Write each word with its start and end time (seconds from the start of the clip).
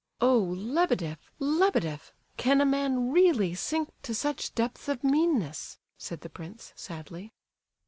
"Oh, 0.19 0.41
Lebedeff, 0.57 1.19
Lebedeff! 1.37 2.11
Can 2.35 2.59
a 2.59 2.65
man 2.65 3.11
really 3.11 3.53
sink 3.53 3.91
to 4.01 4.15
such 4.15 4.55
depths 4.55 4.87
of 4.89 5.03
meanness?" 5.03 5.77
said 5.95 6.21
the 6.21 6.27
prince, 6.29 6.73
sadly. 6.75 7.33